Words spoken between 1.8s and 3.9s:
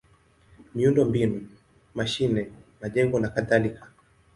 mashine, majengo nakadhalika.